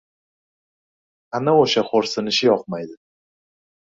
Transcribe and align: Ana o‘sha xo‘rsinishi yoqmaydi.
Ana 1.39 1.53
o‘sha 1.65 1.83
xo‘rsinishi 1.91 2.49
yoqmaydi. 2.49 2.93